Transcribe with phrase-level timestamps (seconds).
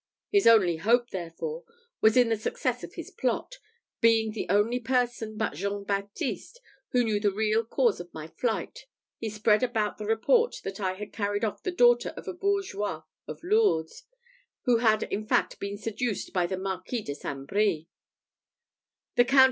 [0.31, 1.63] His only hope, therefore,
[2.01, 3.59] was in the success of his plot.
[3.99, 8.87] Being the only person but Jean Baptiste who knew the real cause of my flight,
[9.19, 13.03] he spread about the report that I had carried off the daughter of a bourgeois
[13.27, 14.05] of Lourdes,
[14.63, 17.45] who had, in fact, been seduced by the Marquis de St.
[17.47, 17.87] Brie.